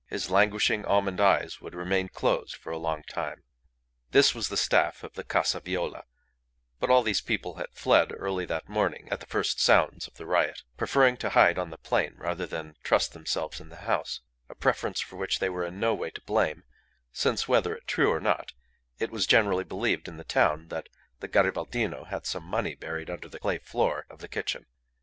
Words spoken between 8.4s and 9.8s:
that morning at the first